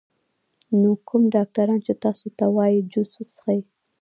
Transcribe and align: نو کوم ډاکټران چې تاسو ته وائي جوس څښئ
نو 0.81 0.89
کوم 1.07 1.23
ډاکټران 1.35 1.79
چې 1.85 1.93
تاسو 2.03 2.27
ته 2.37 2.45
وائي 2.55 2.77
جوس 2.91 3.09
څښئ 3.33 3.59